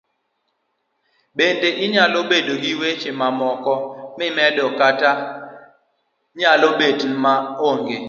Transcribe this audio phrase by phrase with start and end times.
[1.37, 3.71] Bende inyalo bedo gi weche mamoko
[4.17, 5.11] mimedo kata
[6.37, 7.33] nyalo betma
[7.69, 7.97] onge